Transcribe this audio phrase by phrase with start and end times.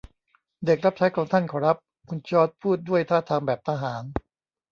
[0.65, 1.77] เด็กรับใช้ของท่านขอรับ
[2.09, 4.03] คุณจอร์จพูดด้วยท่าทางแบบทหาร